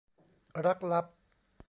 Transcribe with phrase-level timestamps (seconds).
[0.65, 1.05] รักลับ